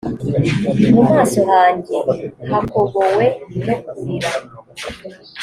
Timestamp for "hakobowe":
2.51-3.25